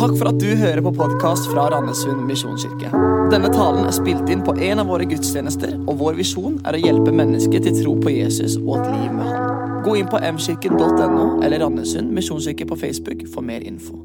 [0.00, 2.88] Takk for at du hører på podkast fra Randesund misjonskirke.
[3.28, 6.80] Denne talen er spilt inn på en av våre gudstjenester, og vår visjon er å
[6.80, 9.82] hjelpe mennesker til tro på Jesus og et liv med Han.
[9.84, 13.98] Gå inn på mkirken.no eller Randesund misjonskirke på Facebook for mer info.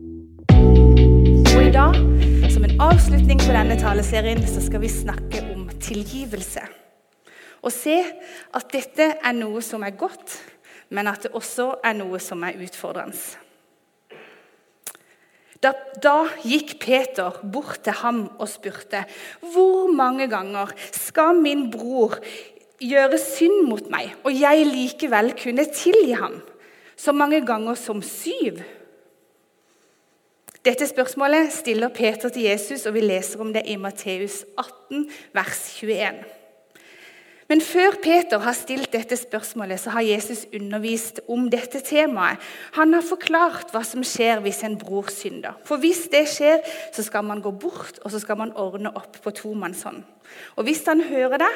[0.58, 1.96] Og i dag,
[2.52, 6.66] som en avslutning på denne taleserien, så skal vi snakke om tilgivelse.
[7.64, 8.02] Og se
[8.52, 10.42] at dette er noe som er godt,
[10.92, 13.45] men at det også er noe som er utfordrende.
[15.66, 19.05] Da, gikk Peter bort til ham og spurte,
[19.41, 22.20] 'Hvor mange ganger skal min bror
[22.80, 26.41] gjøre synd mot meg, og jeg likevel kunne tilgi ham?'
[26.98, 28.63] 'Så mange ganger som syv?'
[30.66, 35.77] Dette spørsmålet stiller Peter til Jesus, og vi leser om det i Matteus 18, vers
[35.81, 36.34] 21.
[37.45, 42.41] Men før Peter har stilt dette spørsmålet, så har Jesus undervist om dette temaet.
[42.73, 45.53] Han har forklart hva som skjer hvis en bror synder.
[45.67, 49.22] For hvis det skjer, så skal man gå bort og så skal man ordne opp
[49.22, 50.02] på tomannshånd.
[50.58, 51.53] Og hvis han hører det,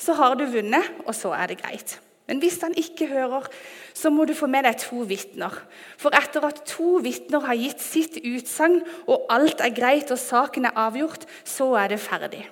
[0.00, 1.98] så har du vunnet, og så er det greit.
[2.26, 3.46] Men hvis han ikke hører,
[3.94, 5.52] så må du få med deg to vitner.
[6.00, 10.66] For etter at to vitner har gitt sitt utsagn, og alt er greit og saken
[10.66, 12.46] er avgjort, så er det ferdig.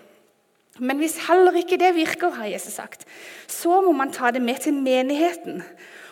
[0.79, 3.05] Men hvis heller ikke det virker, har Jesus sagt,
[3.47, 5.63] så må man ta det med til menigheten.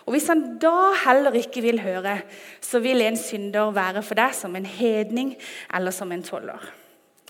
[0.07, 2.21] Og Hvis han da heller ikke vil høre,
[2.61, 5.37] så vil en synder være for deg som en hedning
[5.75, 6.59] eller som en toller.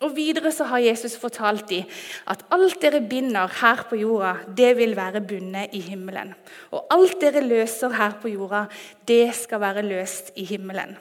[0.02, 1.84] Og Videre så har Jesus fortalt dem
[2.26, 6.32] at alt dere binder her på jorda, det vil være bundet i himmelen.
[6.72, 8.64] Og alt dere løser her på jorda,
[9.08, 10.96] det skal være løst i himmelen.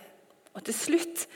[0.51, 1.27] Og til slutt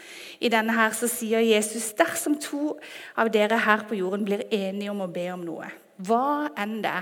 [0.43, 2.75] i denne her så sier Jesus dersom to
[3.15, 5.69] av dere her på jorden blir enige om å be om noe,
[6.03, 6.99] hva enn det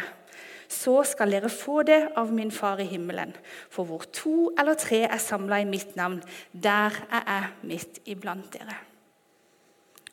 [0.74, 3.34] så skal dere få det av min far i himmelen.
[3.72, 8.50] For hvor to eller tre er samla i mitt navn, der er jeg midt iblant
[8.56, 8.80] dere.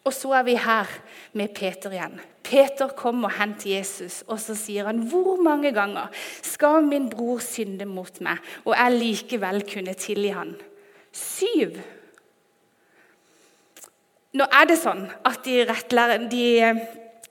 [0.04, 0.88] Og så er vi her
[1.36, 2.20] med Peter igjen.
[2.42, 6.08] Peter kom og hentet Jesus, og så sier han, 'Hvor mange ganger
[6.42, 10.56] skal min bror synde mot meg, og jeg likevel kunne tilgi han?'
[11.12, 11.76] Syv.
[14.38, 15.64] Nå er det sånn at de,
[16.30, 16.82] de eh,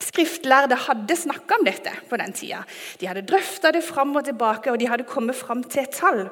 [0.04, 2.62] skriftlærde hadde snakka om dette på den tida.
[3.00, 6.26] De hadde drøfta det fram og tilbake, og de hadde kommet fram til et tall.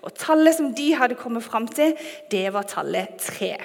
[0.00, 1.96] Og tallet som de hadde kommet fram til,
[2.32, 3.56] det var tallet tre.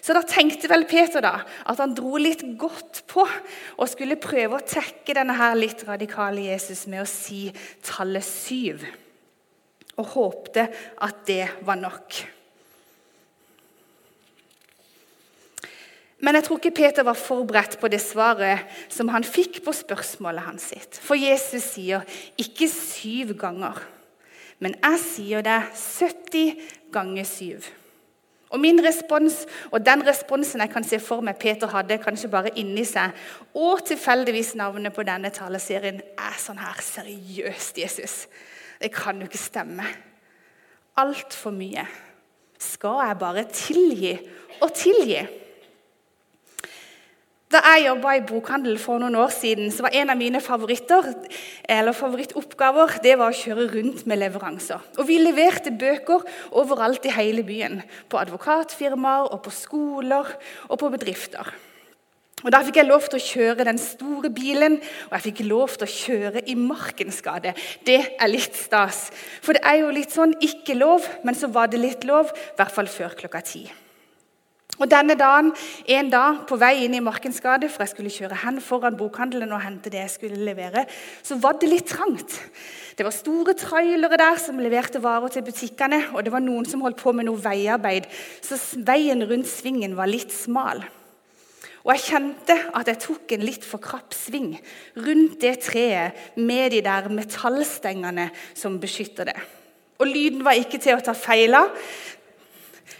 [0.00, 4.60] Så da tenkte vel Peter da at han dro litt godt på og skulle prøve
[4.60, 7.48] å tekke denne her litt radikale Jesus med å si
[7.84, 8.86] tallet syv.
[9.96, 10.68] Og håpte
[11.02, 12.22] at det var nok.
[16.18, 20.46] Men jeg tror ikke Peter var forberedt på det svaret som han fikk på spørsmålet
[20.46, 20.62] hans.
[20.72, 20.96] sitt.
[20.96, 22.06] For Jesus sier
[22.40, 23.82] ikke syv ganger,
[24.58, 26.56] men jeg sier det 70
[26.92, 27.68] ganger syv.
[28.48, 32.54] Og min respons, og den responsen jeg kan se for meg Peter hadde kanskje bare
[32.56, 33.12] inni seg,
[33.54, 38.14] og tilfeldigvis navnet på denne taleserien, er sånn her Seriøst, Jesus.
[38.80, 39.84] Det kan jo ikke stemme.
[40.96, 41.84] Altfor mye.
[42.58, 44.14] Skal jeg bare tilgi
[44.62, 45.26] og tilgi?
[47.56, 51.06] Da jeg jobba i bokhandel for noen år siden, så var en av mine favoritter,
[51.64, 54.82] eller favorittoppgaver det var å kjøre rundt med leveranser.
[55.00, 57.80] Og Vi leverte bøker overalt i hele byen.
[58.12, 60.34] På advokatfirmaer, og på skoler
[60.68, 61.48] og på bedrifter.
[62.44, 64.76] Og Da fikk jeg lov til å kjøre den store bilen,
[65.08, 67.54] og jeg fikk lov til å kjøre i Markensgade.
[67.88, 69.08] Det er litt stas.
[69.40, 72.56] For det er jo litt sånn ikke lov, men så var det litt lov, i
[72.60, 73.64] hvert fall før klokka ti.
[74.76, 75.52] Og denne dagen,
[75.88, 79.52] En dag på vei inn i Markens gate, for jeg skulle kjøre hen foran bokhandelen
[79.52, 80.84] og hente det jeg skulle levere,
[81.22, 82.36] så var det litt trangt.
[82.96, 86.84] Det var store trailere der som leverte varer til butikkene, og det var noen som
[86.84, 88.08] holdt på med noe veiarbeid,
[88.44, 90.84] så veien rundt svingen var litt smal.
[91.86, 94.56] Og jeg kjente at jeg tok en litt for krapp sving
[94.98, 99.36] rundt det treet med de der metallstengene som beskytter det.
[100.02, 101.70] Og lyden var ikke til å ta feil av.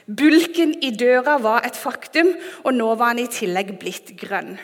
[0.07, 2.31] Bulken i døra var et faktum,
[2.63, 4.55] og nå var han i tillegg blitt grønn.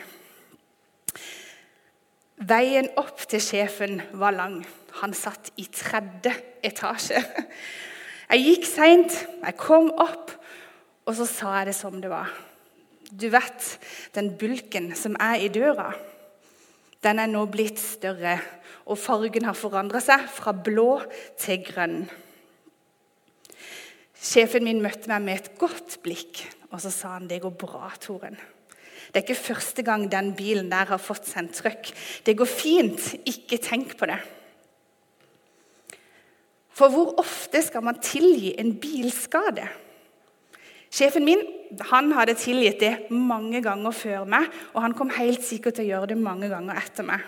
[2.43, 4.61] Veien opp til sjefen var lang.
[5.01, 6.31] Han satt i tredje
[6.63, 7.19] etasje.
[8.33, 9.13] Jeg gikk seint,
[9.43, 10.31] jeg kom opp,
[11.03, 12.31] og så sa jeg det som det var.
[13.11, 13.67] Du vet,
[14.15, 15.91] den bulken som er i døra,
[17.03, 18.37] den er nå blitt større,
[18.87, 21.01] og fargen har forandra seg fra blå
[21.39, 22.05] til grønn.
[24.23, 27.89] Sjefen min møtte meg med et godt blikk, og så sa han det går bra,
[27.99, 28.37] Toren.
[29.11, 31.91] Det er ikke første gang den bilen der har fått seg en trøkk.
[32.25, 34.17] Det går fint, ikke tenk på det.
[36.73, 39.67] For hvor ofte skal man tilgi en bilskade?
[40.93, 41.43] Sjefen min
[41.89, 45.91] han hadde tilgitt det mange ganger før meg, og han kom helt sikkert til å
[45.91, 47.21] gjøre det mange ganger etter meg.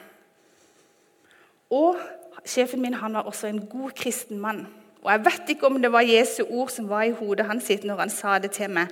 [1.74, 2.00] Og
[2.46, 4.64] sjefen min han var også en god kristen mann.
[5.06, 8.00] Og Jeg vet ikke om det var Jesu ord som var i hodet hans når
[8.00, 8.90] han sa det til meg,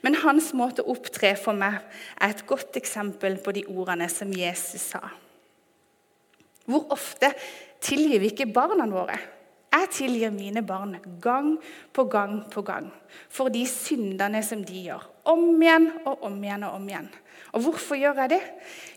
[0.00, 1.82] men hans måte å opptre for meg
[2.16, 5.02] er et godt eksempel på de ordene som Jesus sa.
[6.64, 7.34] Hvor ofte
[7.84, 9.18] tilgir vi ikke barna våre?
[9.70, 11.52] Jeg tilgir mine barn gang
[11.92, 12.88] på gang på gang
[13.28, 15.04] for de syndene som de gjør.
[15.28, 17.12] Om igjen og om igjen og om igjen.
[17.52, 18.40] Og hvorfor gjør jeg det?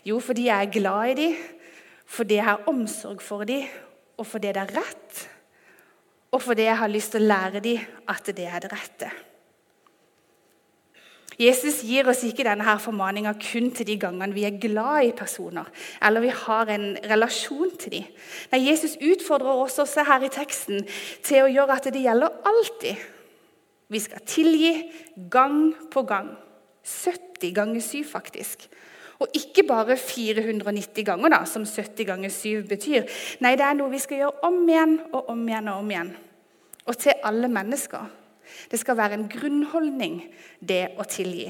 [0.08, 1.36] Jo, fordi jeg er glad i dem,
[2.06, 3.68] fordi jeg har omsorg for dem,
[4.16, 5.24] og fordi det er rett
[6.34, 9.12] og fordi jeg har lyst til å lære dem at det er det rette.
[11.38, 15.14] Jesus gir oss ikke denne her formaninga kun til de gangene vi er glad i
[15.16, 15.66] personer,
[16.02, 18.12] eller vi har en relasjon til dem.
[18.52, 20.84] Nei, Jesus utfordrer oss også her i teksten
[21.26, 23.02] til å gjøre at det gjelder alltid.
[23.90, 24.72] Vi skal tilgi
[25.30, 26.32] gang på gang.
[26.84, 28.68] 70 ganger 7, faktisk.
[29.22, 33.10] Og ikke bare 490 ganger, da, som 70 ganger 7 betyr.
[33.44, 36.14] Nei, det er noe vi skal gjøre om igjen og om igjen og om igjen.
[36.84, 38.10] Og til alle mennesker.
[38.70, 40.20] Det skal være en grunnholdning,
[40.60, 41.48] det å tilgi.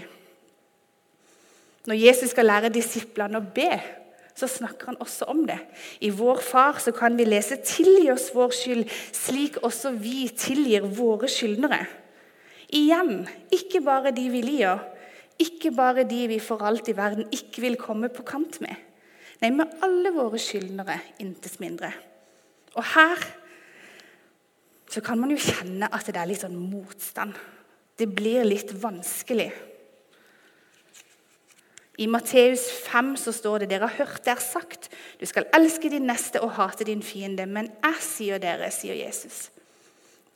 [1.85, 3.73] Når Jesus skal lære disiplene å be,
[4.35, 5.59] så snakker han også om det.
[6.01, 10.83] I Vår Far så kan vi lese 'Tilgi oss vår skyld, slik også vi tilgir
[10.83, 11.87] våre skyldnere'.
[12.73, 14.79] Igjen, ikke bare de vi lier,
[15.39, 18.75] ikke bare de vi for alt i verden ikke vil komme på kant med.
[19.43, 21.93] Nei, med alle våre skyldnere, intet mindre.
[22.75, 23.19] Og her
[24.95, 27.35] så kan man jo kjenne at det er litt sånn motstand.
[27.99, 29.51] Det blir litt vanskelig.
[31.99, 34.89] I Matteus 5 så står det dere har hørt det er sagt,
[35.21, 37.47] du skal elske din neste og hate din fiende.
[37.47, 39.49] Men jeg sier dere, sier Jesus.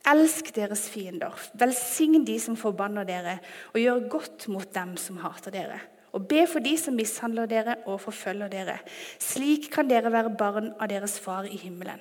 [0.07, 3.39] Elsk deres fiender, velsign de som forbanner dere,
[3.73, 5.81] og gjør godt mot dem som hater dere.
[6.15, 8.79] Og be for de som mishandler dere og forfølger dere.
[9.21, 11.99] Slik kan dere være barn av deres far i himmelen.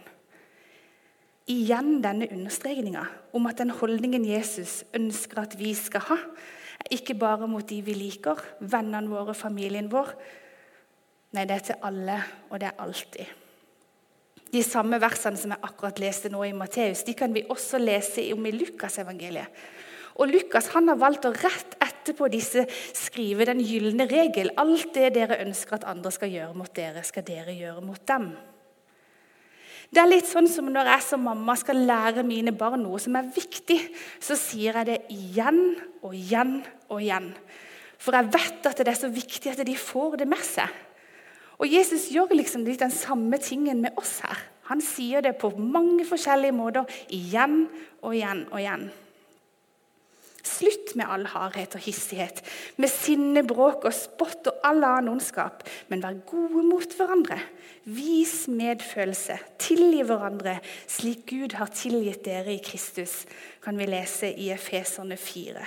[1.49, 3.07] Igjen denne understrekninga
[3.37, 6.19] om at den holdningen Jesus ønsker at vi skal ha,
[6.79, 10.13] er ikke bare mot de vi liker, vennene våre, familien vår.
[11.37, 12.19] Nei, det er til alle,
[12.51, 13.33] og det er alltid.
[14.49, 18.25] De samme versene som jeg akkurat leste nå i Matteus, de kan vi også lese
[18.33, 19.65] om i Lukasevangeliet.
[20.19, 22.65] Og Lukas han har valgt å rett etterpå disse
[22.97, 24.51] skrive den gylne regel.
[24.59, 28.33] Alt det dere ønsker at andre skal gjøre mot dere, skal dere gjøre mot dem.
[29.89, 33.17] Det er litt sånn som når jeg som mamma skal lære mine barn noe som
[33.17, 33.79] er viktig,
[34.21, 35.63] så sier jeg det igjen
[36.03, 36.59] og igjen
[36.91, 37.31] og igjen.
[37.99, 40.69] For jeg vet at det er så viktig at de får det med seg.
[41.59, 44.39] Og Jesus gjør liksom litt den samme tingen med oss her.
[44.69, 47.65] Han sier det på mange forskjellige måter igjen
[48.03, 48.91] og igjen og igjen.
[50.49, 52.41] Slutt med all hardhet og hissighet,
[52.81, 57.41] med sinne, bråk og spott og all annen ondskap, men vær gode mot hverandre.
[57.85, 60.59] Vis medfølelse, tilgi hverandre
[60.89, 63.23] slik Gud har tilgitt dere i Kristus,
[63.65, 65.67] kan vi lese i Efeserne 4.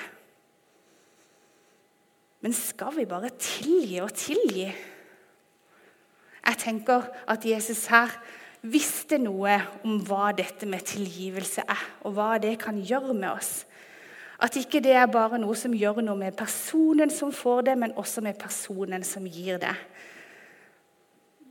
[2.41, 4.65] Men skal vi bare tilgi og tilgi?
[6.41, 8.13] Jeg tenker at Jesus her
[8.61, 13.51] visste noe om hva dette med tilgivelse er, og hva det kan gjøre med oss.
[14.41, 17.93] At ikke det er bare noe som gjør noe med personen som får det, men
[17.99, 19.75] også med personen som gir det.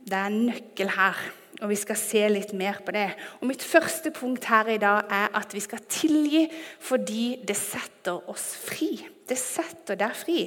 [0.01, 1.19] Det er en nøkkel her,
[1.61, 3.07] og vi skal se litt mer på det.
[3.39, 6.47] Og Mitt første punkt her i dag er at vi skal tilgi
[6.81, 8.97] fordi det setter oss fri.
[9.29, 10.41] Det setter deg fri.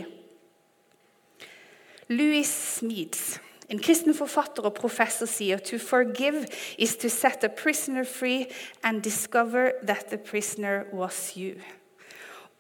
[2.13, 3.39] Louis Smeeds
[3.73, 6.45] en kristen forfatter og professor sier «To forgive
[6.79, 8.47] is to set a prisoner free
[8.83, 11.57] and discover that the prisoner was you».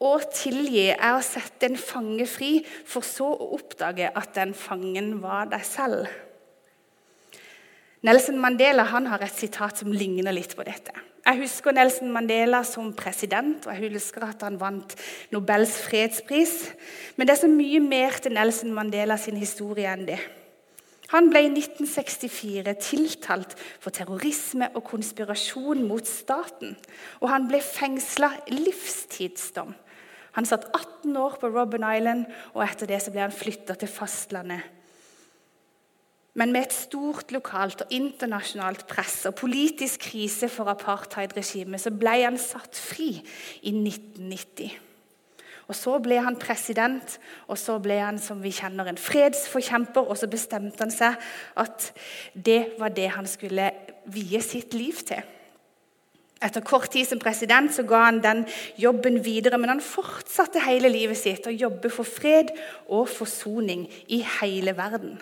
[0.04, 5.16] Å tilgi er å sette en fange fri, for så å oppdage at den fangen
[5.22, 6.10] var deg selv.
[8.04, 10.92] Nelson Mandela har et sitat som ligner litt på dette.
[11.24, 14.92] Jeg husker Nelson Mandela som president, og jeg husker at han vant
[15.32, 16.52] Nobels fredspris.
[17.16, 20.18] Men det er så mye mer til Nelson Mandela sin historie enn det.
[21.14, 26.76] Han ble i 1964 tiltalt for terrorisme og konspirasjon mot staten.
[27.22, 29.72] Og han ble fengsla livstidsdom.
[30.34, 32.24] Han satt 18 år på Robben Island,
[32.54, 34.64] og etter det ble han flytta til fastlandet.
[36.34, 42.16] Men med et stort lokalt og internasjonalt press og politisk krise for apartheidregimet så ble
[42.24, 43.12] han satt fri
[43.62, 44.74] i 1990.
[45.64, 47.14] Og Så ble han president,
[47.48, 50.04] og så ble han som vi kjenner en fredsforkjemper.
[50.04, 51.16] Og så bestemte han seg
[51.56, 51.86] at
[52.36, 53.70] det var det han skulle
[54.12, 55.22] vie sitt liv til.
[56.42, 58.42] Etter kort tid som president så ga han den
[58.80, 62.50] jobben videre, men han fortsatte hele livet sitt å jobbe for fred
[62.88, 65.16] og forsoning i hele verden.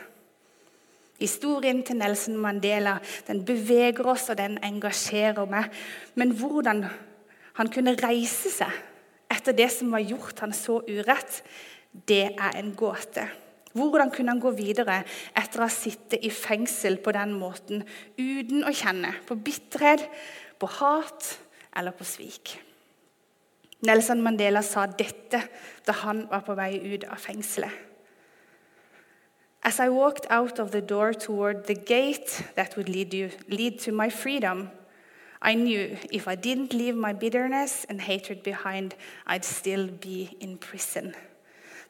[1.22, 2.96] Historien til Nelson Mandela
[3.28, 5.68] den beveger oss og den engasjerer meg.
[6.18, 6.82] Men hvordan
[7.58, 8.80] han kunne reise seg
[9.32, 11.42] etter det som var gjort han så urett,
[12.08, 13.28] det er en gåte.
[13.72, 14.98] Hvordan kunne han gå videre
[15.38, 17.84] etter å ha sittet i fengsel på den måten
[18.18, 20.04] uten å kjenne på bitterhet,
[20.62, 21.32] på hat
[21.76, 22.56] eller på svik?
[23.82, 25.40] Nelson Mandela sa dette
[25.86, 27.72] da han var på vei ut av fengselet.
[29.64, 33.78] As I walked out of the door toward the gate that would lead, you, lead
[33.78, 34.70] to my freedom,
[35.40, 38.94] I knew if I didn't leave my bitterness and hatred behind,
[39.26, 41.14] I'd still be in prison.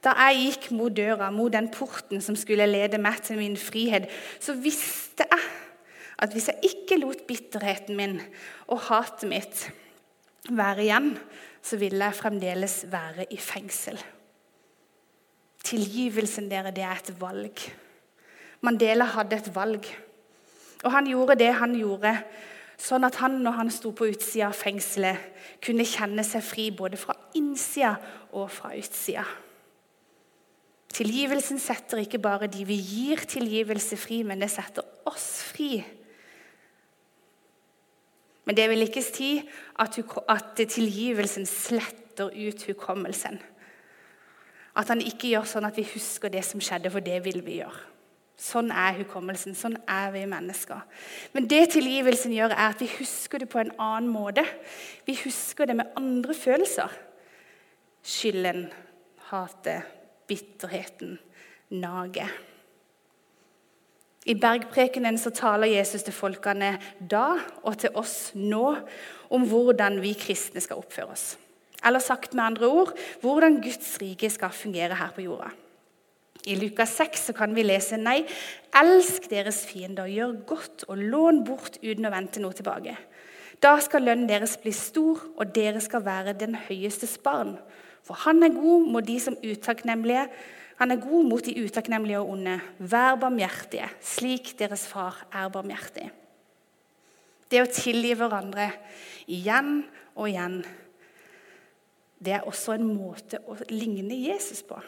[0.05, 4.09] Da jeg gikk mot døra, mot den porten som skulle lede meg til min frihet,
[4.41, 5.41] så visste jeg
[6.23, 8.21] at hvis jeg ikke lot bitterheten min
[8.71, 9.65] og hatet mitt
[10.51, 11.13] være igjen,
[11.63, 13.99] så ville jeg fremdeles være i fengsel.
[15.63, 17.61] Tilgivelsen dere, det er et valg.
[18.63, 19.87] Mandela hadde et valg.
[20.83, 22.17] Og han gjorde det han gjorde,
[22.83, 25.31] sånn at han, når han sto på utsida av fengselet,
[25.63, 27.95] kunne kjenne seg fri både fra innsida
[28.35, 29.25] og fra utsida.
[30.93, 35.77] Tilgivelsen setter ikke bare de vi gir tilgivelse, fri, men det setter oss fri.
[38.45, 39.37] Men det vil ikke si
[39.81, 43.39] at, at tilgivelsen sletter ut hukommelsen.
[44.77, 47.61] At han ikke gjør sånn at vi husker det som skjedde, for det vil vi
[47.61, 47.89] gjøre.
[48.43, 49.55] Sånn er hukommelsen.
[49.55, 50.81] Sånn er vi mennesker.
[51.35, 54.45] Men det tilgivelsen gjør, er at vi husker det på en annen måte.
[55.07, 56.91] Vi husker det med andre følelser.
[58.03, 58.65] Skylden,
[59.29, 59.87] hatet,
[60.27, 61.21] bitterheten,
[61.71, 62.33] naget.
[64.27, 66.77] I bergprekenen så taler Jesus til folkene
[67.11, 68.67] da og til oss nå
[69.35, 71.25] om hvordan vi kristne skal oppføre oss.
[71.83, 72.93] Eller sagt med andre ord
[73.25, 75.51] hvordan Guds rike skal fungere her på jorda.
[76.47, 78.25] I Lukas 6 så kan vi lese nei,
[78.75, 82.97] elsk deres fiender, gjør godt og lån bort uten å vente noe tilbake.
[83.63, 87.55] Da skal lønnen deres bli stor, og dere skal være den høyestes barn.
[88.03, 90.27] For han er god mot de som utakknemlige.
[90.81, 92.59] Han er god mot de utakknemlige og onde.
[92.79, 96.09] Vær barmhjertige, slik deres far er barmhjertig.
[97.53, 98.71] Det å tilgi hverandre
[99.29, 99.83] igjen
[100.17, 100.63] og igjen
[102.23, 104.79] det er også en måte å ligne Jesus på.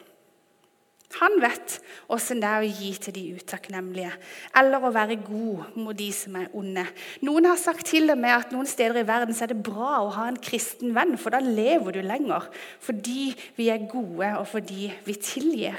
[1.20, 1.76] Han vet
[2.10, 4.10] åssen det er å gi til de utakknemlige,
[4.58, 6.84] eller å være god mot de som er onde.
[7.26, 10.12] Noen har sagt til og med at noen steder i verden er det bra å
[10.16, 12.48] ha en kristen venn, for da lever du lenger.
[12.82, 13.28] Fordi
[13.58, 15.78] vi er gode, og fordi vi tilgir.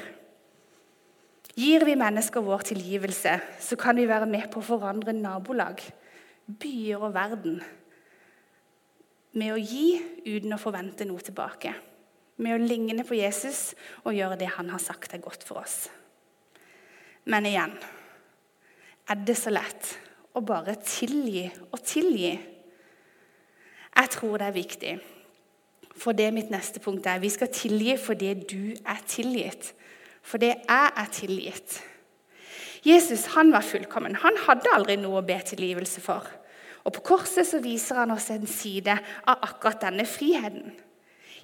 [1.56, 5.84] Gir vi mennesker vår tilgivelse, så kan vi være med på å forandre nabolag,
[6.46, 7.60] byer og verden
[9.36, 11.74] med å gi uten å forvente noe tilbake.
[12.38, 13.74] Med å ligne på Jesus
[14.04, 15.86] og gjøre det han har sagt er godt for oss.
[17.26, 17.74] Men igjen
[19.10, 19.94] er det så lett
[20.36, 22.34] å bare tilgi og tilgi.
[23.96, 24.96] Jeg tror det er viktig.
[25.96, 29.72] For det mitt neste punkt er vi skal tilgi fordi du er tilgitt.
[30.26, 31.78] Fordi jeg er tilgitt.
[32.86, 34.18] Jesus han var fullkommen.
[34.22, 36.28] Han hadde aldri noe å be tilgivelse for.
[36.86, 38.94] Og På korset så viser han oss en side
[39.26, 40.76] av akkurat denne friheten.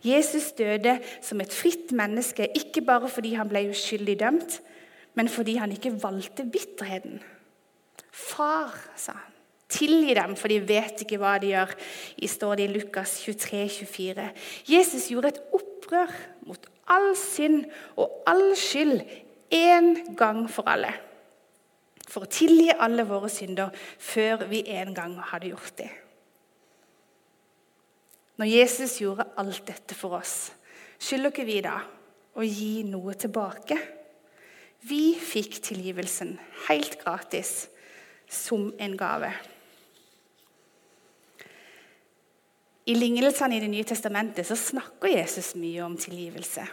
[0.04, 4.62] Jesus døde som et fritt menneske, ikke bare fordi han ble uskyldig dømt,
[5.16, 7.20] men fordi han ikke valgte bitterheten.
[8.12, 9.36] Far, sa han,
[9.72, 11.76] tilgi dem, for de vet ikke hva de gjør.
[12.18, 14.30] I står det i Lukas 23, 24.
[14.72, 16.12] Jesus gjorde et opprør
[16.48, 17.64] mot all synd
[17.96, 19.00] og all skyld
[19.52, 20.92] en gang for alle
[22.12, 25.90] for å tilgi alle våre synder før vi en gang hadde gjort det.
[28.42, 30.50] Når Jesus gjorde alt dette for oss,
[30.98, 31.76] skylder ikke vi da
[32.34, 33.76] å gi noe tilbake?
[34.90, 36.32] Vi fikk tilgivelsen
[36.66, 37.68] helt gratis,
[38.26, 39.30] som en gave.
[42.90, 46.66] I lignelsene i Det nye testamentet så snakker Jesus mye om tilgivelse.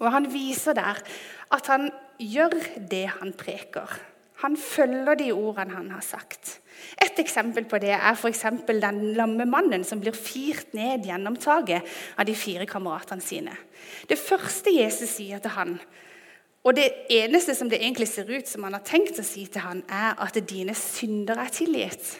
[0.00, 1.04] Og Han viser der
[1.52, 4.00] at han gjør det han preker.
[4.44, 6.58] Han følger de ordene han har sagt.
[7.00, 8.28] Et eksempel på det er for
[8.68, 11.86] den lamme mannen som blir firt ned gjennom taket
[12.18, 13.54] av de fire kameratene sine.
[14.08, 15.78] Det første Jesus sier til han,
[16.64, 19.64] og det eneste som det egentlig ser ut som han har tenkt å si til
[19.64, 22.14] han, er at dine synder er tilgitt.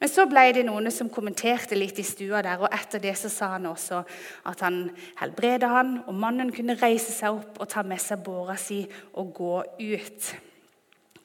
[0.00, 3.28] Men så ble det noen som kommenterte litt i stua der, og etter det så
[3.28, 4.00] sa han også
[4.48, 4.86] at han
[5.20, 8.80] helbreda han, og mannen kunne reise seg opp og ta med seg båra si
[9.20, 10.30] og gå ut.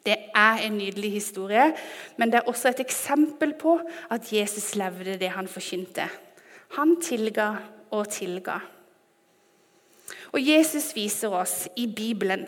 [0.06, 1.74] Det er en nydelig historie,
[2.18, 3.80] men det er også et eksempel på
[4.14, 6.06] at Jesus levde det han forkynte.
[6.78, 7.56] Han tilga
[7.92, 8.60] og tilga.
[10.36, 12.44] Og Jesus viser oss i Bibelen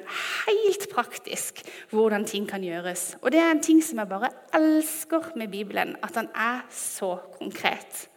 [0.45, 3.15] helt praktisk hvordan ting kan gjøres.
[3.21, 7.15] Og det er en ting som jeg bare elsker med Bibelen, at den er så
[7.39, 8.09] konkret.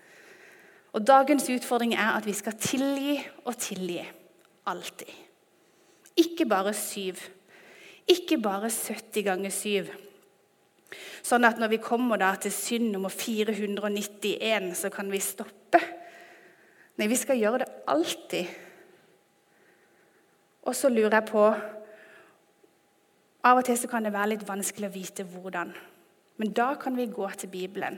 [0.93, 4.03] Og dagens utfordring er at vi skal tilgi og tilgi.
[4.67, 5.13] Alltid.
[6.17, 7.15] Ikke bare syv.
[8.09, 9.91] Ikke bare 70 ganger 7.
[11.23, 15.81] Sånn at når vi kommer til synd nummer 491, så kan vi stoppe.
[16.97, 18.57] Nei, vi skal gjøre det alltid.
[20.69, 21.45] Og så lurer jeg på
[23.41, 25.71] Av og til kan det være litt vanskelig å vite hvordan.
[26.37, 27.97] Men da kan vi gå til Bibelen.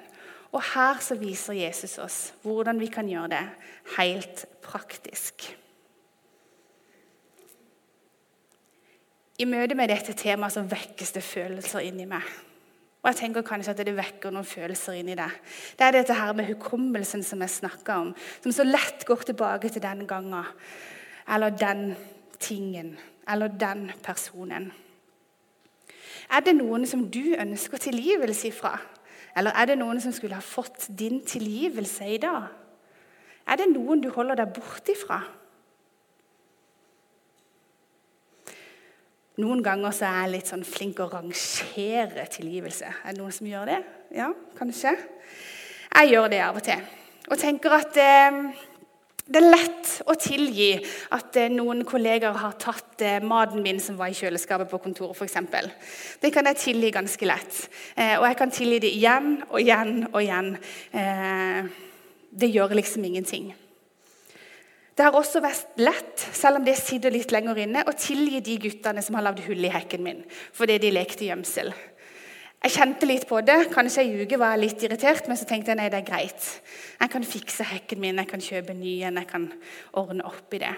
[0.52, 3.42] Og her så viser Jesus oss hvordan vi kan gjøre det
[3.96, 5.48] helt praktisk.
[9.42, 12.26] I møte med dette temaet så vekkes det følelser inni meg.
[13.02, 15.32] Og jeg tenker kanskje at det vekker noen følelser inni deg.
[15.78, 18.12] Det er dette her med hukommelsen som jeg snakka om,
[18.44, 20.46] som så lett går tilbake til den gangen.
[21.26, 21.96] Eller den
[22.38, 22.94] tingen
[23.28, 24.70] eller den personen.
[26.30, 28.76] Er det noen som du ønsker tilgivelse ifra?
[29.36, 32.46] Eller er det noen som skulle ha fått din tilgivelse i dag?
[33.48, 35.24] Er det noen du holder deg bort ifra?
[39.40, 42.90] Noen ganger så er jeg litt sånn flink å rangere tilgivelse.
[43.00, 43.78] Er det noen som gjør det?
[44.12, 44.92] Ja, kanskje?
[45.92, 46.84] Jeg gjør det av og til.
[47.30, 48.42] Og tenker at eh,
[49.22, 50.72] det er lett å tilgi
[51.14, 55.20] at eh, noen kolleger har tatt eh, maten min som var i kjøleskapet på kontoret.
[55.22, 55.70] Eksempel.
[56.20, 57.60] det kan jeg tilgi ganske lett.
[57.94, 60.56] Eh, og jeg kan tilgi det igjen og igjen og igjen.
[62.32, 63.52] Det gjør liksom ingenting.
[64.92, 68.58] Det har også vært lett, selv om det sitter litt lenger inne, å tilgi de
[68.66, 70.20] guttene som har lagd hull i hekken min
[70.52, 71.72] fordi de lekte gjemsel.
[72.62, 73.72] Jeg kjente litt på det.
[73.72, 76.44] Kanskje jeg ljuger, var litt irritert, men så tenkte jeg nei, det er greit.
[77.00, 79.48] Jeg kan fikse hekken min, jeg kan kjøpe ny en, jeg kan
[79.98, 80.70] ordne opp i det.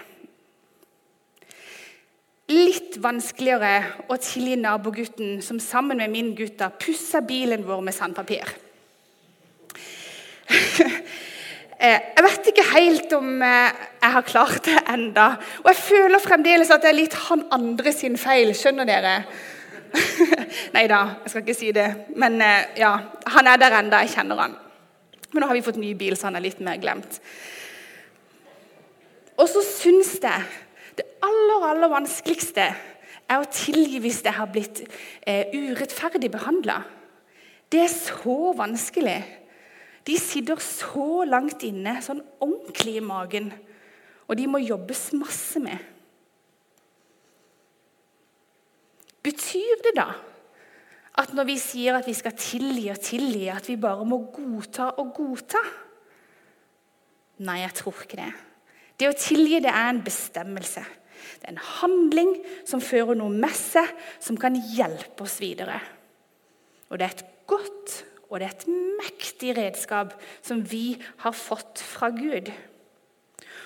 [2.49, 8.49] Litt vanskeligere å tilgi nabogutten som sammen med min gutt pussa bilen vår med sandpapir.
[11.85, 15.25] Eh, jeg vet ikke helt om eh, jeg har klart det enda.
[15.63, 18.53] Og jeg føler fremdeles at det er litt han andre sin feil.
[18.57, 19.15] Skjønner dere?
[20.75, 21.87] Nei da, jeg skal ikke si det.
[22.17, 22.95] Men eh, ja,
[23.35, 24.57] han er der enda, jeg kjenner han.
[25.31, 27.19] Men nå har vi fått ny bil, så han er litt mer glemt.
[29.35, 30.45] Og så syns jeg
[30.95, 32.69] det aller, aller vanskeligste
[33.25, 34.85] er å tilgi hvis jeg har blitt
[35.27, 36.79] eh, urettferdig behandla.
[37.69, 39.19] Det er så vanskelig.
[40.05, 43.49] De sitter så langt inne, sånn ordentlig i magen.
[44.29, 45.81] Og de må jobbes masse med.
[49.25, 50.11] Betyr det da
[51.15, 54.89] at når vi sier at vi skal tilgi og tilgi, at vi bare må godta
[54.99, 55.61] og godta?
[57.47, 58.31] Nei, jeg tror ikke det.
[58.99, 60.83] Det å tilgi det er en bestemmelse.
[61.39, 62.33] Det er en handling
[62.67, 63.87] som fører noe med seg,
[64.19, 65.79] som kan hjelpe oss videre.
[66.91, 67.95] Og det er et godt
[68.29, 68.69] og det er et
[69.01, 72.51] mektig redskap som vi har fått fra Gud.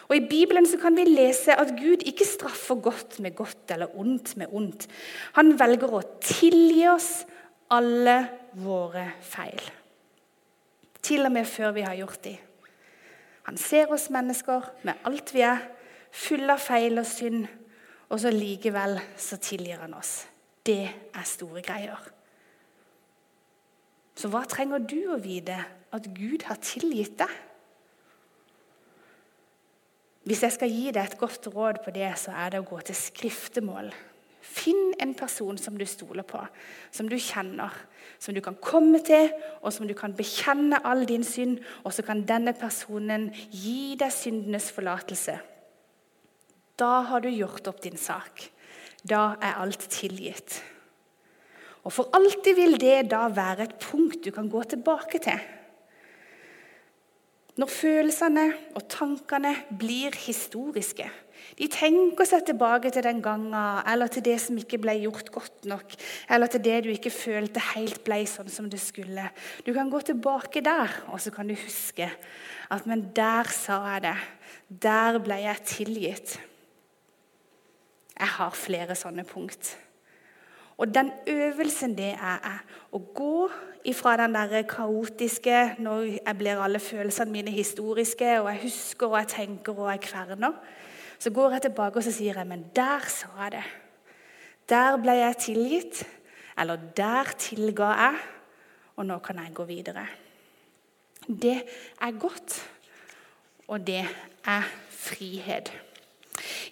[0.09, 3.93] Og I Bibelen så kan vi lese at Gud ikke straffer godt med godt eller
[3.99, 4.87] ondt med ondt.
[5.37, 7.11] Han velger å tilgi oss
[7.69, 8.17] alle
[8.57, 9.61] våre feil.
[11.05, 12.39] Til og med før vi har gjort dem.
[13.49, 15.61] Han ser oss mennesker med alt vi er,
[16.11, 17.45] fulle av feil og synd,
[18.09, 20.23] og så likevel så tilgir han oss.
[20.65, 22.18] Det er store greier.
[24.19, 25.55] Så hva trenger du å vite
[25.95, 27.31] at Gud har tilgitt deg?
[30.27, 32.81] Hvis jeg skal gi deg et godt råd på det, så er det å gå
[32.83, 33.93] til skriftemål.
[34.43, 36.41] Finn en person som du stoler på,
[36.91, 37.71] som du kjenner,
[38.19, 39.31] som du kan komme til,
[39.63, 44.11] og som du kan bekjenne all din synd, og så kan denne personen gi deg
[44.13, 45.37] syndenes forlatelse.
[46.79, 48.49] Da har du gjort opp din sak.
[49.07, 50.59] Da er alt tilgitt.
[51.87, 55.39] Og for alltid vil det da være et punkt du kan gå tilbake til.
[57.59, 58.45] Når følelsene
[58.77, 61.07] og tankene blir historiske.
[61.59, 63.55] De tenker seg tilbake til den gangen,
[63.87, 65.95] eller til det som ikke ble gjort godt nok,
[66.31, 69.27] eller til det du ikke følte helt ble sånn som det skulle.
[69.65, 72.07] Du kan gå tilbake der, og så kan du huske
[72.69, 74.17] at Men der sa jeg det.
[74.69, 76.39] Der ble jeg tilgitt.
[78.19, 79.75] Jeg har flere sånne punkt.
[80.79, 82.61] Og den øvelsen det er,
[82.95, 83.49] å gå
[83.87, 89.17] ifra den der kaotiske Når jeg blir alle følelsene mine historiske, og jeg husker og
[89.19, 90.55] jeg tenker og jeg kverner.
[91.19, 93.65] Så går jeg tilbake og så sier jeg, men der sa jeg det.
[94.69, 96.07] Der ble jeg tilgitt.
[96.59, 98.15] Eller 'der tilga jeg,
[98.95, 100.07] og nå kan jeg gå videre'.
[101.27, 101.63] Det
[102.01, 102.71] er godt,
[103.67, 104.07] og det
[104.45, 105.71] er frihet.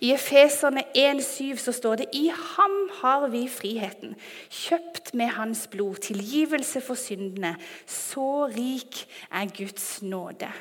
[0.01, 4.13] I Efeserne 1,7 så står det i ham har vi friheten,
[4.49, 7.55] kjøpt med hans blod, tilgivelse for syndene.
[7.86, 10.51] Så rik er Guds nåde.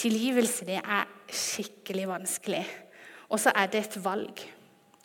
[0.00, 2.64] Tilgivelse det er skikkelig vanskelig,
[3.28, 4.40] og så er det et valg.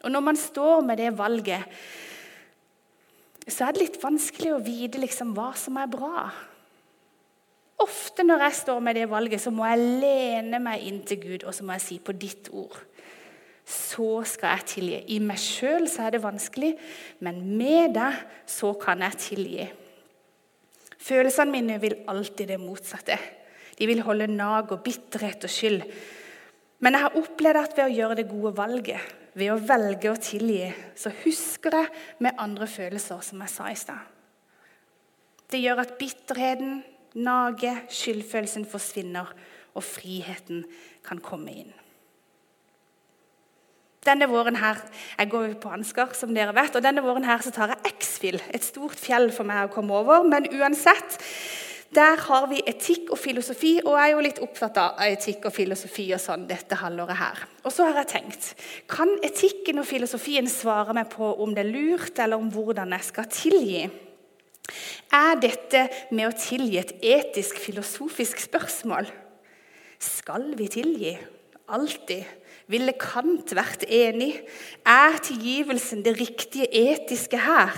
[0.04, 1.64] Og Når man står med det valget,
[3.48, 6.30] så er det litt vanskelig å vite liksom hva som er bra.
[7.84, 11.44] Ofte når jeg står med det valget, så må jeg lene meg inn til Gud
[11.44, 12.78] og så må jeg si på ditt ord.
[13.66, 15.00] Så skal jeg tilgi.
[15.16, 16.76] I meg sjøl er det vanskelig,
[17.26, 19.66] men med deg så kan jeg tilgi.
[21.06, 23.18] Følelsene mine vil alltid det motsatte.
[23.76, 25.84] De vil holde nag og bitterhet og skyld.
[26.80, 30.20] Men jeg har opplevd at ved å gjøre det gode valget, ved å velge å
[30.22, 31.92] tilgi, så husker jeg
[32.24, 34.12] med andre følelser, som jeg sa i stad.
[35.52, 36.80] Det gjør at bitterheten,
[37.16, 39.32] naget, skyldfølelsen forsvinner,
[39.76, 40.64] og friheten
[41.04, 41.74] kan komme inn.
[44.06, 44.78] Denne våren her,
[45.18, 48.42] Jeg går på Ansgar, som dere vet, og denne våren her så tar jeg X-Fill.
[48.54, 50.24] Et stort fjell for meg å komme over.
[50.24, 51.18] Men uansett,
[51.96, 55.56] der har vi etikk og filosofi, og jeg er jo litt opptatt av etikk og
[55.56, 57.44] filosofi og sånn dette halvåret her.
[57.64, 58.54] Og så har jeg tenkt
[58.92, 63.10] Kan etikken og filosofien svare meg på om det er lurt, eller om hvordan jeg
[63.10, 63.86] skal tilgi?
[65.14, 69.08] Er dette med å tilgi et etisk, filosofisk spørsmål?
[70.02, 71.14] Skal vi tilgi?
[71.72, 72.26] Alltid?
[72.70, 74.40] Ville Kant vært enig?
[74.86, 77.78] Er tilgivelsen det riktige etiske her?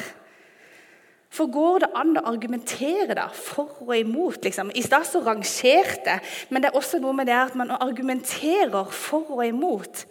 [1.28, 4.39] For går det an å argumentere da, for og imot?
[4.47, 4.71] Liksom?
[4.71, 6.17] I stad så rangerte
[6.50, 10.06] men det er også noe med det at man argumenterer for og imot.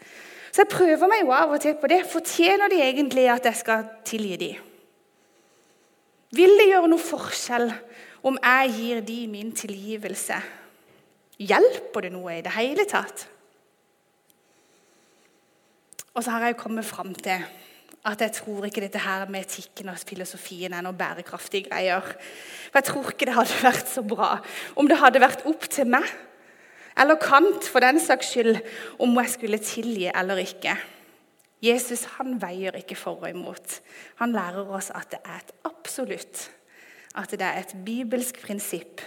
[0.53, 2.05] Så jeg prøver meg jo av og til på det.
[2.09, 4.66] Fortjener de egentlig at jeg skal tilgi dem?
[6.35, 7.69] Vil det gjøre noe forskjell
[8.27, 10.41] om jeg gir de min tilgivelse?
[11.39, 13.29] Hjelper det noe i det hele tatt?
[16.17, 17.45] Og så har jeg kommet fram til
[18.07, 22.07] at jeg tror ikke dette her med etikken og filosofien er noen bærekraftige greier.
[22.71, 24.31] For Jeg tror ikke det hadde vært så bra
[24.79, 26.07] om det hadde vært opp til meg,
[26.97, 28.61] eller Kant for den saks skyld,
[29.03, 30.77] om jeg skulle tilgi eller ikke.
[31.65, 33.81] Jesus han veier ikke for og imot.
[34.21, 36.51] Han lærer oss at det er et absolutt,
[37.17, 39.01] at det er et bibelsk prinsipp.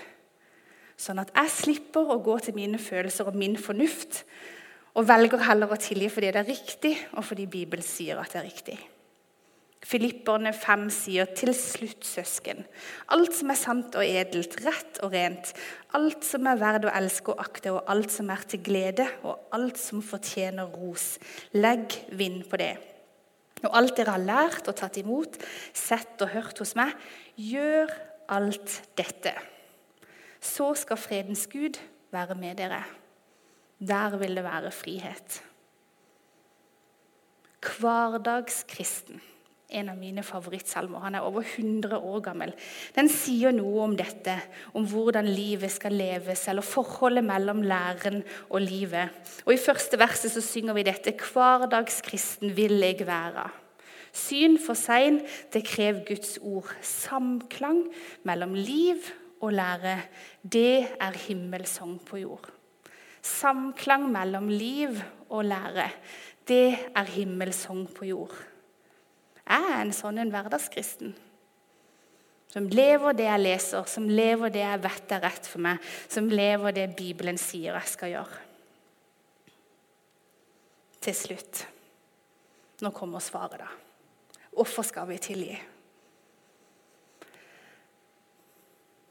[1.00, 4.24] Sånn at jeg slipper å gå til mine følelser og min fornuft,
[4.98, 8.42] og velger heller å tilgi fordi det er riktig, og fordi Bibelen sier at det
[8.42, 8.80] er riktig.
[9.80, 12.66] Filipperne 5 sier til slutt, søsken,
[13.16, 15.54] alt som er sant og edelt, rett og rent,
[15.96, 19.48] alt som er verd å elske og akte, og alt som er til glede, og
[19.56, 21.14] alt som fortjener ros,
[21.56, 22.74] legg vind på det.
[23.64, 25.40] Og alt dere har lært og tatt imot,
[25.76, 26.92] sett og hørt hos meg,
[27.40, 27.92] gjør
[28.36, 29.34] alt dette.
[30.44, 31.80] Så skal fredens Gud
[32.12, 32.84] være med dere.
[33.80, 35.42] Der vil det være frihet.
[37.80, 39.20] Hverdagskristen.
[39.70, 41.04] En av mine favorittsalmer.
[41.04, 42.56] Han er over 100 år gammel.
[42.96, 44.34] Den sier noe om dette,
[44.74, 49.14] om hvordan livet skal leves, eller forholdet mellom læren og livet.
[49.46, 51.14] Og I første verset så synger vi dette.
[51.14, 53.46] Hverdagskristen vil jeg være.
[54.10, 55.22] Syn for sein,
[55.54, 56.74] det krever Guds ord.
[56.82, 57.84] Samklang
[58.26, 59.06] mellom liv
[59.40, 60.00] og lære,
[60.44, 62.50] det er himmelsong på jord.
[63.22, 64.98] Samklang mellom liv
[65.30, 65.92] og lære.
[66.48, 68.34] Det er himmelsong på jord.
[69.50, 71.16] Jeg er en sånn en hverdagskristen.
[72.50, 76.30] Som lever det jeg leser, som lever det jeg vet er rett for meg, som
[76.30, 78.46] lever det Bibelen sier jeg skal gjøre.
[81.00, 81.66] Til slutt
[82.80, 83.68] Nå kommer svaret, da.
[84.56, 85.58] Hvorfor skal vi tilgi?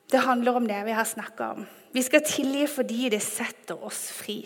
[0.08, 1.66] Det handler om det vi har snakka om.
[1.92, 4.38] Vi skal tilgi fordi det setter oss fri.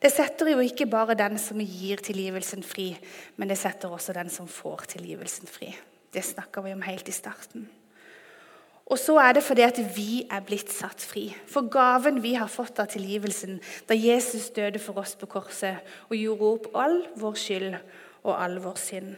[0.00, 2.94] Det setter jo ikke bare den som gir tilgivelsen fri,
[3.36, 5.74] men det setter også den som får tilgivelsen fri.
[6.10, 7.68] Det snakka vi om helt i starten.
[8.90, 11.28] Og så er det fordi at vi er blitt satt fri.
[11.46, 16.16] For gaven vi har fått av tilgivelsen da Jesus døde for oss på korset og
[16.18, 17.76] gjorde opp all vår skyld
[18.24, 19.12] og all vår synd.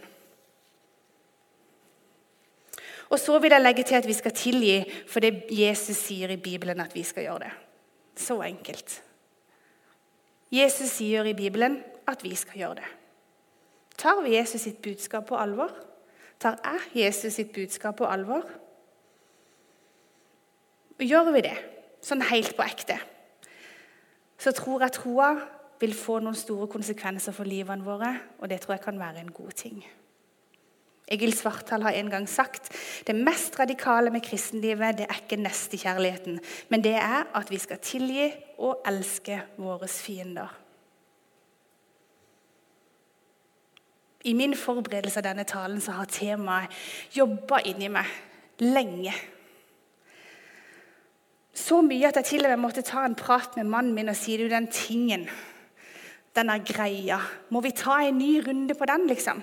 [3.12, 4.76] Og så vil jeg legge til at vi skal tilgi
[5.08, 7.54] for det Jesus sier i Bibelen at vi skal gjøre det.
[8.16, 9.00] Så enkelt.
[10.52, 12.90] Jesus sier i Bibelen at vi skal gjøre det.
[13.98, 15.72] Tar vi Jesus sitt budskap på alvor?
[16.40, 18.44] Tar jeg Jesus sitt budskap på alvor?
[21.02, 21.56] Gjør vi det,
[22.04, 22.94] sånn helt på ekte,
[24.38, 25.30] så tror jeg troa
[25.82, 29.32] vil få noen store konsekvenser for livene våre, og det tror jeg kan være en
[29.34, 29.80] god ting.
[31.10, 32.70] Egil Svartdal har en gang sagt
[33.06, 36.38] det mest radikale med kristenlivet det er ikke nestekjærligheten,
[36.70, 38.30] men det er at vi skal tilgi
[38.62, 40.58] og elske våre fiender.
[44.24, 46.70] I min forberedelse av denne talen så har temaet
[47.16, 48.06] jobba inni meg
[48.62, 49.14] lenge.
[51.52, 54.16] Så mye at jeg til og med måtte ta en prat med mannen min og
[54.16, 55.26] si du, den tingen,
[56.32, 57.18] den er greia,
[57.50, 59.42] må vi ta en ny runde på den, liksom?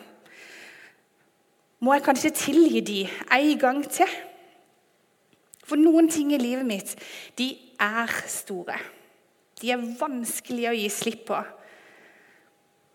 [1.79, 4.09] Må jeg kanskje tilgi de en gang til?
[5.63, 6.95] For noen ting i livet mitt,
[7.37, 8.79] de er store.
[9.61, 11.41] De er vanskelige å gi slipp på.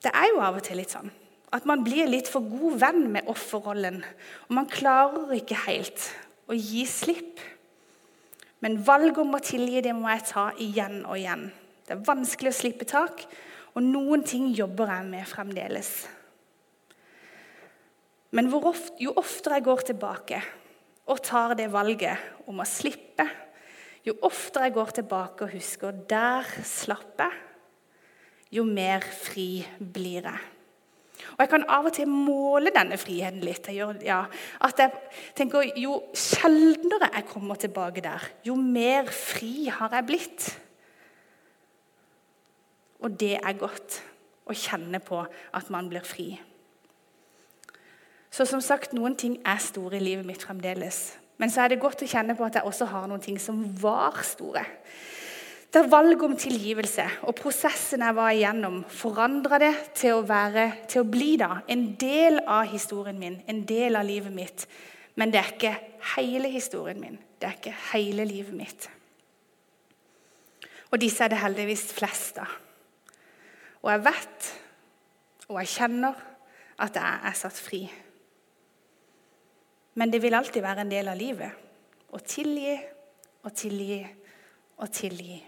[0.05, 1.13] Det er jo av og til litt sånn
[1.55, 4.01] at man blir litt for god venn med offerrollen.
[4.49, 6.09] Og man klarer ikke helt
[6.51, 7.39] å gi slipp.
[8.65, 11.47] Men valget om å tilgi det må jeg ta igjen og igjen.
[11.87, 13.23] Det er vanskelig å slippe tak,
[13.77, 15.93] og noen ting jobber jeg med fremdeles.
[18.35, 20.43] Men ofte, jo oftere jeg går tilbake
[21.11, 23.27] og tar det valget om å slippe,
[24.05, 27.37] jo oftere jeg går tilbake og husker der slapp jeg,
[28.59, 30.51] jo mer fri blir jeg.
[31.35, 33.69] Og Jeg kan av og til måle denne friheten litt.
[33.71, 34.21] Jeg gjør, ja,
[34.67, 34.93] at jeg
[35.39, 40.49] tenker Jo sjeldnere jeg kommer tilbake der, jo mer fri har jeg blitt.
[43.01, 44.01] Og det er godt
[44.45, 46.35] å kjenne på at man blir fri.
[48.35, 51.13] Så som sagt, noen ting er store i livet mitt fremdeles.
[51.39, 53.61] Men så er det godt å kjenne på at jeg også har noen ting som
[53.79, 54.65] var store.
[55.71, 60.69] Det er valg om tilgivelse, og prosessen jeg var igjennom, forandra det til å, være,
[60.91, 64.67] til å bli da, en del av historien min, en del av livet mitt.
[65.19, 65.75] Men det er ikke
[66.15, 67.19] hele historien min.
[67.39, 68.87] Det er ikke hele livet mitt.
[70.91, 72.55] Og disse er det heldigvis flest av.
[73.83, 74.51] Og jeg vet,
[75.51, 76.19] og jeg kjenner,
[76.83, 77.85] at jeg er satt fri.
[79.95, 82.75] Men det vil alltid være en del av livet å tilgi
[83.45, 84.01] og tilgi
[84.83, 85.41] og tilgi.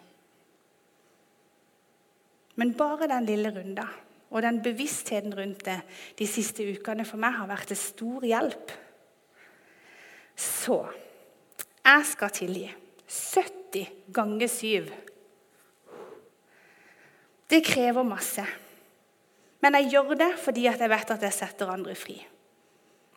[2.56, 3.86] Men bare den lille runda
[4.30, 5.78] og den bevisstheten rundt det
[6.18, 8.72] de siste ukene for meg har vært til stor hjelp.
[10.36, 10.78] Så
[11.86, 12.68] jeg skal tilgi
[13.06, 14.88] 70 ganger 7.
[17.46, 18.44] Det krever masse.
[19.62, 22.18] Men jeg gjør det fordi jeg vet at jeg setter andre fri.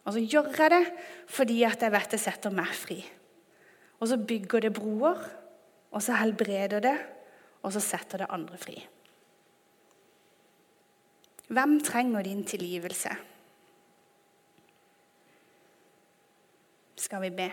[0.09, 0.85] Og så gjør jeg det
[1.29, 2.97] fordi jeg vet jeg setter meg fri.
[4.01, 5.19] Og så bygger det broer,
[5.91, 6.95] og så helbreder det,
[7.61, 8.79] og så setter det andre fri.
[11.49, 13.11] Hvem trenger din tilgivelse?
[16.97, 17.49] Skal vi be?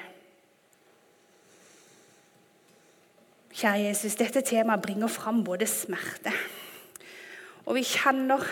[3.57, 6.33] Kjære Jesus, dette temaet bringer fram både smerte
[7.67, 8.43] Og vi kjenner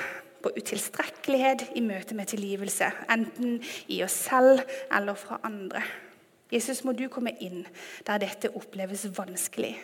[0.44, 5.82] på utilstrekkelighet i møte med tilgivelse, enten i oss selv eller fra andre.
[6.52, 7.64] Jesus, må du komme inn
[8.06, 9.74] der dette oppleves vanskelig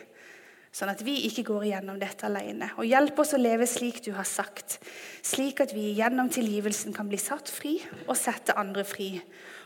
[0.70, 2.70] sånn at vi ikke går igjennom dette alene.
[2.78, 4.78] Og hjelp oss å leve slik du har sagt,
[5.26, 9.12] slik at vi gjennom tilgivelsen kan bli satt fri og sette andre fri.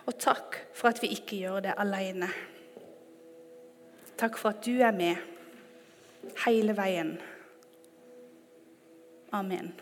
[0.09, 2.31] Og takk for at vi ikke gjør det alene.
[4.21, 5.21] Takk for at du er med
[6.47, 7.17] hele veien.
[9.35, 9.75] Amen.